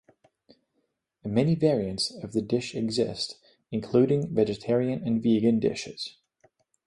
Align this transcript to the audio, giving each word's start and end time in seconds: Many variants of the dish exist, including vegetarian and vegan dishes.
Many 1.23 1.53
variants 1.53 2.09
of 2.09 2.31
the 2.33 2.41
dish 2.41 2.73
exist, 2.73 3.37
including 3.71 4.33
vegetarian 4.33 5.03
and 5.05 5.21
vegan 5.21 5.59
dishes. 5.59 6.17